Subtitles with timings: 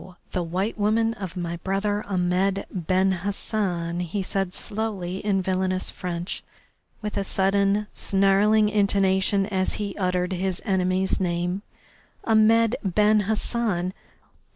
[0.31, 6.43] the white woman of my brother Ahmed Ben Hassan," he said slowly, in villainous French,
[7.03, 11.61] with a sudden, snarling intonation as he uttered his enemy's name.
[12.23, 13.93] "Ahmed Ben Hassan!